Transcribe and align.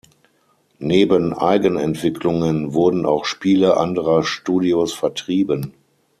Neben 0.79 1.31
Eigenentwicklungen 1.31 2.73
wurden 2.73 3.05
auch 3.05 3.23
Spiele 3.23 3.77
anderer 3.77 4.23
Studios 4.23 4.93
vertrieben. 4.93 5.75